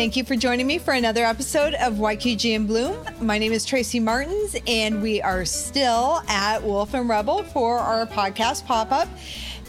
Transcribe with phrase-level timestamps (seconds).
[0.00, 2.96] Thank you for joining me for another episode of YQG in Bloom.
[3.20, 8.06] My name is Tracy Martins, and we are still at Wolf and Rebel for our
[8.06, 9.08] podcast pop up.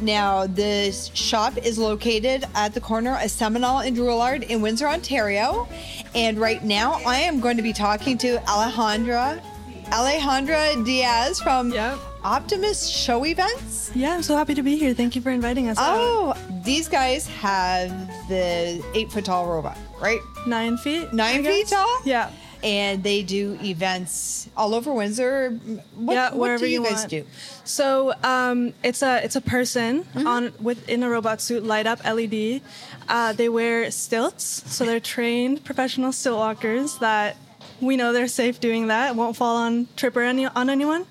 [0.00, 5.66] Now, this shop is located at the corner of Seminole and Drouillard in Windsor, Ontario.
[6.14, 9.42] And right now, I am going to be talking to Alejandra,
[9.86, 11.98] Alejandra Diaz from Yep.
[12.22, 13.90] Optimus Show Events.
[13.94, 14.92] Yeah, I'm so happy to be here.
[14.94, 15.78] Thank you for inviting us.
[15.78, 15.96] out.
[15.98, 16.34] Oh,
[16.64, 17.90] these guys have
[18.28, 20.20] the eight foot tall robot, right?
[20.46, 21.12] Nine feet.
[21.12, 21.70] Nine I feet guess?
[21.70, 22.00] tall?
[22.04, 22.30] Yeah.
[22.62, 25.58] And they do events all over Windsor.
[25.94, 27.08] What, yeah, what do you, guys want.
[27.08, 27.24] do?
[27.64, 30.26] So um, it's a it's a person Mm-hmm.
[30.26, 32.60] on within a robot suit, light up LED.
[33.08, 37.38] Uh, they wear stilts, so they're trained professional stilt walkers that
[37.80, 39.16] we know they're safe doing that.
[39.16, 41.06] Won't fall on trip or any on anyone.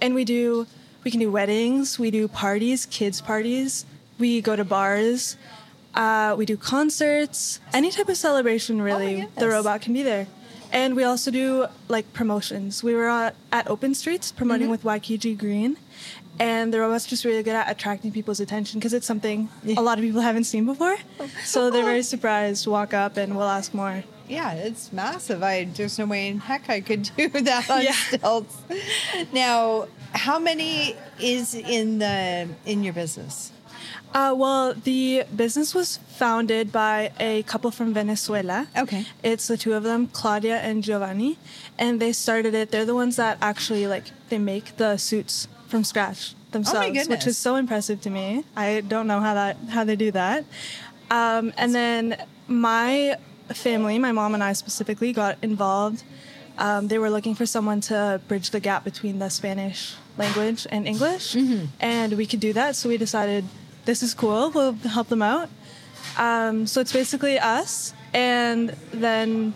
[0.00, 0.66] And we do
[1.04, 3.86] we can do weddings, we do parties, kids parties.
[4.18, 5.36] We go to bars.
[5.94, 9.14] Uh, we do concerts, any type of celebration really.
[9.14, 9.34] goodness.
[9.36, 10.26] the robot can be there.
[10.70, 12.82] And we also do like promotions.
[12.82, 15.78] We were at, at Open Streets promoting with YQG Green,
[16.38, 19.96] and the robot's just really good at attracting people's attention because it's something a lot
[19.96, 20.96] of people haven't seen before.
[21.44, 24.04] So they're very surprised, walk up, and we'll ask more.
[24.28, 25.42] Yeah, it's massive.
[25.42, 27.92] I there's no way in heck I could do that on Yeah.
[27.92, 28.56] stilts.
[29.32, 33.52] Now, how many is in the in your business?
[34.14, 38.66] Uh, well, the business was founded by a couple from Venezuela.
[38.76, 39.04] Okay.
[39.22, 41.38] It's the two of them, Claudia and Giovanni,
[41.78, 42.70] and they started it.
[42.70, 47.36] They're the ones that actually like they make the suits from scratch themselves, which is
[47.36, 48.44] so impressive to me.
[48.56, 50.44] I don't know how that how they do that.
[51.10, 52.16] Um, and then
[52.48, 53.16] my
[53.54, 56.02] family, my mom and I specifically, got involved.
[56.58, 60.86] Um, they were looking for someone to bridge the gap between the Spanish language and
[60.88, 61.66] English, Mm-hmm.
[61.80, 62.76] and we could do that.
[62.76, 63.44] So we decided
[63.84, 64.50] this is cool.
[64.50, 65.48] We'll help them out.
[66.16, 69.52] Um, so it's basically us, and then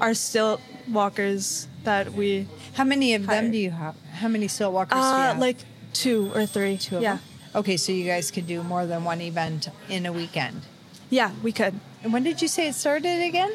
[0.00, 3.96] our stilt walkers that we How many of them do you have?
[4.12, 5.38] How many stilt walkers do you uh, have?
[5.38, 5.56] like
[5.92, 6.76] two or three.
[6.78, 7.22] two of yeah, them?
[7.56, 10.62] Okay, so you guys could do more than one event in a weekend.
[11.10, 11.74] Yeah, we could.
[12.02, 13.52] And when did you say it started again?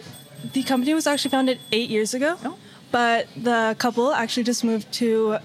[0.53, 2.57] The company was actually founded eight years ago, Oh.
[2.91, 5.37] but the couple actually just moved to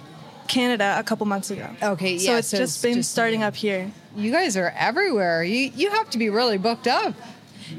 [0.48, 1.68] Canada a couple months ago.
[1.82, 3.90] Okay, so yeah, it's so just it's been just- starting up here.
[4.16, 5.44] You guys are everywhere.
[5.44, 7.14] You you have to be really booked up.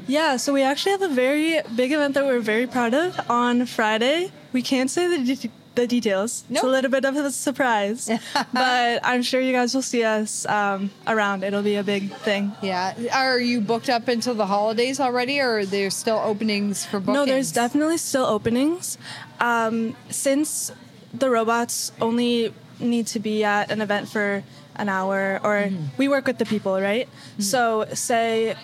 [0.06, 3.64] Yeah, so we actually have a very big event that we're very proud of on
[3.66, 4.30] Friday.
[4.52, 6.44] We can't say the, de- the details.
[6.50, 8.10] It's a little bit of a surprise,
[8.52, 11.44] but I'm sure you guys will see us um, around.
[11.44, 12.52] It'll be a big thing.
[12.62, 12.94] Yeah.
[13.14, 17.14] Are you booked up until the holidays already, or are there still openings for bookings?
[17.14, 18.98] No, there's definitely still openings.
[19.40, 20.72] Um, since
[21.14, 24.42] the robots only need to be at an event for
[24.76, 27.08] an hour, or we work with the people, right?
[27.38, 28.56] So, say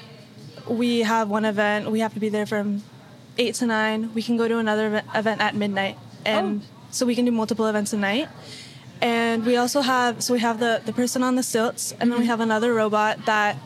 [0.69, 2.83] we have one event, we have to be there from
[3.39, 4.13] eight to nine.
[4.15, 6.63] We can go to another event- event at midnight, and
[6.95, 8.29] so we can do multiple events a night.
[9.01, 12.11] And we also have so we have the the person on the stilts, and then
[12.11, 12.31] we mm-hmm.
[12.31, 13.57] have another robot that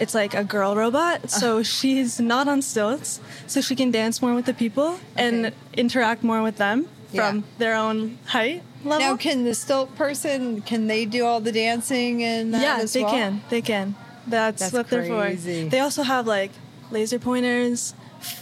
[0.00, 1.24] it's like a girl robot.
[1.24, 1.28] Uh.
[1.28, 6.22] So she's not on stilts, so she can dance more with the people and interact
[6.22, 7.42] more with them from Yeah.
[7.58, 9.06] their own height level.
[9.06, 13.02] Now, can the stilt person can they do all the dancing and that yeah, they
[13.02, 13.12] well?
[13.12, 13.42] can.
[13.50, 13.94] They can.
[14.26, 15.64] That's, That's what they're crazy.
[15.64, 15.70] for.
[15.70, 16.52] They also have like
[16.90, 17.94] laser pointers.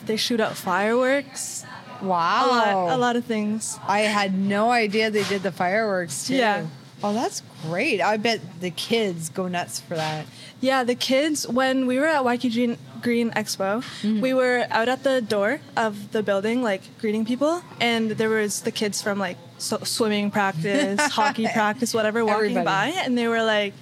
[0.06, 1.64] They shoot out fireworks.
[2.02, 2.46] Wow.
[2.46, 3.78] A lot, a lot of things.
[3.86, 6.36] I had no idea they did the fireworks too.
[6.36, 6.66] Yeah.
[7.02, 8.00] Oh, that's great.
[8.00, 10.26] I bet the kids go nuts for that.
[10.60, 14.20] Yeah, the kids, when we were at YQG Green Expo, Mm-hmm.
[14.20, 18.62] we were out at the door of the building, like greeting people, and there was
[18.62, 22.64] the kids from like so- swimming practice, hockey practice, whatever, walking Everybody.
[22.92, 23.74] by, and they were like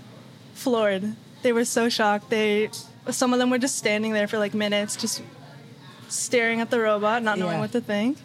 [0.55, 1.17] floored.
[1.43, 2.29] They were so shocked.
[2.29, 2.69] They,
[3.11, 5.23] some of them were just standing there for like minutes, just
[6.09, 7.61] staring at the robot, not knowing Yeah.
[7.61, 8.19] what to think.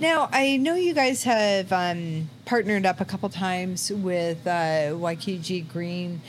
[0.00, 5.68] Now, I know you guys have um, partnered up a couple times with uh, YQG
[5.72, 6.20] Green.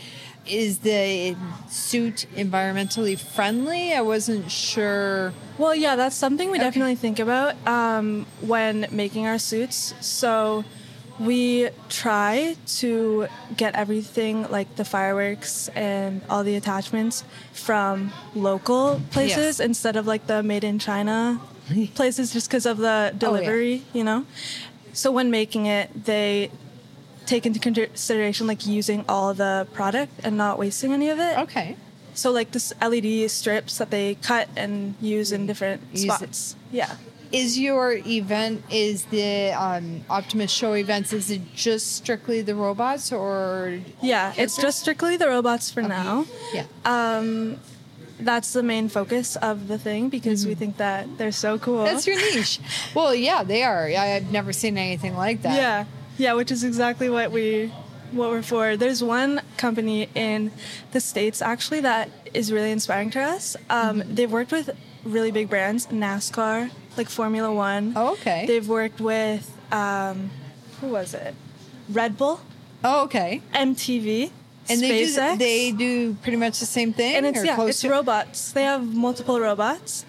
[0.45, 1.37] Is the
[1.69, 3.93] suit environmentally friendly?
[3.93, 5.33] I wasn't sure.
[5.57, 6.65] Well, yeah, that's something we Okay.
[6.65, 9.93] definitely think about um, when making our suits.
[10.01, 10.65] So
[11.19, 17.23] we try to get everything like the fireworks and all the attachments
[17.53, 19.59] from local places Yes.
[19.59, 21.39] instead of like the made in China
[21.95, 24.25] places just because of the oh, delivery, you know?
[24.93, 26.51] So when making it, they
[27.25, 31.37] take into consideration like using all the product and not wasting any of it.
[31.39, 31.77] Okay.
[32.15, 36.07] So like this LED strips that they cut and use in different Use it.
[36.11, 36.55] spots.
[36.71, 36.95] Yeah.
[37.31, 41.11] Is your event is the um, Optimus Show events?
[41.13, 43.79] Is it just strictly the robots or?
[44.03, 46.25] Yeah, it's just strictly the robots for now.
[46.53, 46.65] Yeah.
[46.85, 47.57] Um,
[48.19, 51.77] that's the main focus of the thing because we think that they're so cool.
[51.83, 51.93] Mm-hmm.
[51.95, 52.59] That's your niche.
[52.95, 53.87] well, yeah, they are.
[53.87, 55.55] I- I've never seen anything like that.
[55.55, 55.85] Yeah,
[56.19, 57.73] yeah, which is exactly what we
[58.15, 58.77] what we're for.
[58.77, 60.51] There's one company in
[60.91, 63.55] the states actually that is really inspiring to us.
[63.69, 64.15] Um, Mm-hmm.
[64.15, 64.69] They've worked with
[65.03, 67.93] really big brands, NASCAR, like Formula One.
[67.95, 68.45] Oh, okay.
[68.47, 70.29] They've worked with um,
[70.81, 71.35] who was it?
[71.89, 72.39] Red Bull,
[72.83, 73.41] Oh, okay.
[73.53, 74.31] MTV,
[74.69, 77.15] And they do, they do pretty much the same thing.
[77.15, 78.51] and it's yeah, close it's to- robots.
[78.53, 80.05] They have multiple robots,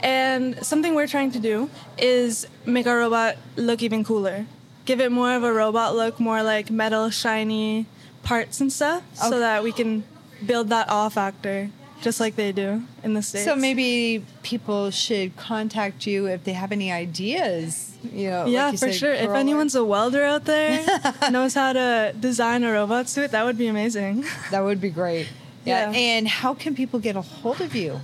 [0.00, 4.46] and something we're trying to do is make our robot look even cooler,
[4.84, 7.86] give it more of a robot look, more like metal, shiny
[8.22, 9.28] parts and stuff, Okay.
[9.30, 10.04] so that we can
[10.46, 11.70] build that awe factor,
[12.02, 13.44] just like they do in the states.
[13.44, 17.96] So maybe people should contact you if they have any ideas.
[18.12, 19.12] You know, like Yeah, you for said, sure.
[19.14, 20.84] If anyone's a welder out there,
[21.30, 24.24] knows how to design a robot suit, that would be amazing.
[24.50, 25.28] that would be great.
[25.64, 25.90] Yeah.
[25.92, 25.96] Yeah.
[25.98, 28.00] And how can people get a hold of you?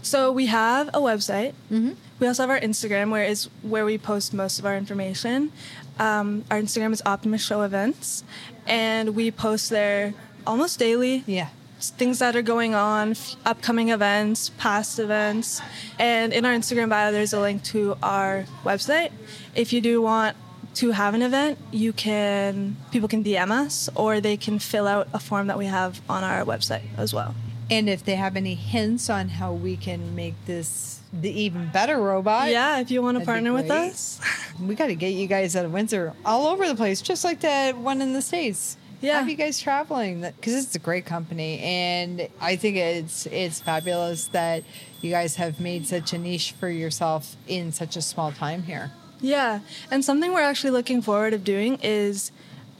[0.00, 1.52] So we have a website.
[1.70, 1.92] Mm-hmm.
[2.22, 5.50] We also have our Instagram, where is where we post most of our information.
[5.98, 8.22] Um, our Instagram is Optimus Show Events,
[8.64, 10.14] and we post there
[10.46, 11.24] almost daily.
[11.26, 11.48] Yeah.
[11.80, 15.60] Things that are going on, f- upcoming events, past events,
[15.98, 19.10] and in our Instagram bio, there's a link to our website.
[19.56, 20.36] If you do want
[20.74, 25.08] to have an event, you can people can DM us, or they can fill out
[25.12, 27.34] a form that we have on our website as well.
[27.72, 31.98] And if they have any hints on how we can make this the even better
[31.98, 34.20] robot, yeah, if you want to partner with us.
[34.60, 37.40] we got to get you guys out of Windsor all over the place, just like
[37.40, 38.76] that one in the States.
[39.00, 39.18] Yeah.
[39.18, 40.20] Have you guys traveling?
[40.20, 44.62] Because it's a great company, and I think it's it's fabulous that
[45.00, 48.92] you guys have made such a niche for yourself in such a small time here.
[49.20, 49.60] Yeah,
[49.90, 52.30] and something we're actually looking forward of doing is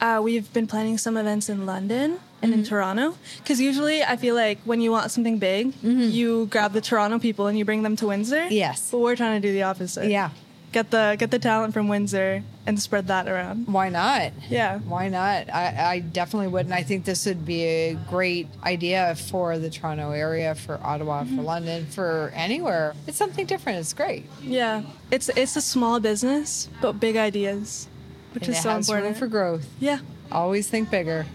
[0.00, 2.60] uh, we've been planning some events in London and Mm-hmm.
[2.60, 6.80] in Toronto because usually I feel like when you want something big, you grab the
[6.80, 8.36] Toronto people and you bring them to Windsor.
[8.42, 8.52] Mm-hmm.
[8.52, 8.90] Yes.
[8.90, 10.10] but we're trying to do the opposite.
[10.10, 10.30] Yeah.
[10.72, 13.66] get the get the talent from Windsor and spread that around.
[13.66, 14.32] Why not?
[14.48, 14.78] Yeah.
[14.80, 15.50] Why not?
[15.52, 16.66] I, I definitely would.
[16.66, 21.22] And I think this would be a great idea for the Toronto area, for Ottawa,
[21.24, 21.36] Mm-hmm.
[21.36, 22.94] for London, for anywhere.
[23.06, 23.78] It's something different.
[23.80, 24.24] It's great.
[24.42, 27.86] Yeah, it's it's a small business but big ideas,
[28.34, 29.66] which And is it so has room important for growth.
[29.78, 29.98] Yeah.
[30.30, 31.26] Always think bigger.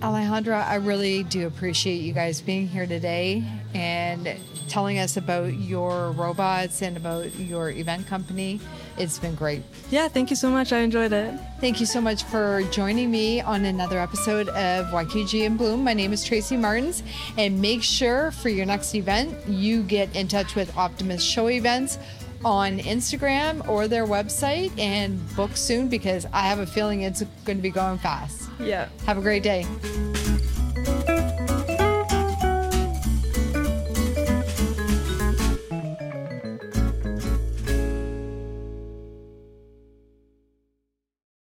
[0.00, 3.44] Alejandra, I really do appreciate you guys being here today
[3.74, 4.34] and
[4.66, 8.60] telling us about your robots and about your event company.
[8.96, 9.62] It's been great.
[9.90, 10.72] Yeah, thank you so much.
[10.72, 11.38] I enjoyed it.
[11.60, 15.84] Thank you so much for joining me on another episode of YQG in Bloom.
[15.84, 17.02] My name is Tracy Martins,
[17.36, 21.98] and make sure for your next event you get in touch with Optimus Show Events
[22.42, 27.58] on Instagram or their website and book soon because I have a feeling it's going
[27.58, 28.49] to be going fast.
[28.60, 28.88] Yeah.
[29.06, 29.66] Have a great day.